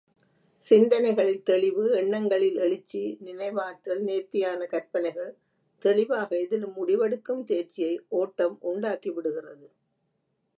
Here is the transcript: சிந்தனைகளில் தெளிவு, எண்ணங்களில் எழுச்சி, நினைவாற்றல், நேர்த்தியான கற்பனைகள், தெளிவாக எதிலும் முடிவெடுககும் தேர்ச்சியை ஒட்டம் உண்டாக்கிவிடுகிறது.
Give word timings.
சிந்தனைகளில் 0.63 1.43
தெளிவு, 1.43 1.83
எண்ணங்களில் 1.91 2.55
எழுச்சி, 2.55 3.17
நினைவாற்றல், 3.25 3.99
நேர்த்தியான 3.99 4.65
கற்பனைகள், 4.65 5.37
தெளிவாக 5.85 6.37
எதிலும் 6.37 6.75
முடிவெடுககும் 6.75 7.43
தேர்ச்சியை 7.43 7.99
ஒட்டம் 8.09 8.59
உண்டாக்கிவிடுகிறது. 8.63 9.67